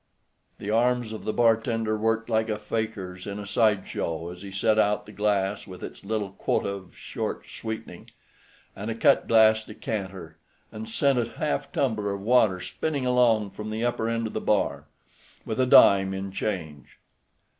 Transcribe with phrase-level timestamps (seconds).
[0.57, 4.51] The arms of the bartender worked like a faker's in a side show as he
[4.51, 8.09] set out the glass with its little quota of "short sweetening"
[8.75, 10.39] and a cut glass decanter,
[10.71, 14.41] and sent a half tumbler of water spinning along from the upper end of the
[14.41, 14.85] bar
[15.45, 16.97] with a dime in change.